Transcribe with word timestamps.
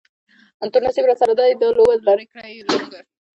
تور 0.71 0.81
نصیب 0.87 1.05
راسره 1.09 1.31
کړې 1.39 1.53
ده 1.53 1.55
دا 1.61 1.67
لوبه، 1.77 1.95
لرې 2.07 2.25
کړی 2.33 2.49
یې 2.57 2.61
له 2.65 2.69
موږه 2.79 2.85
سمندر 2.89 3.01
دی 3.05 3.09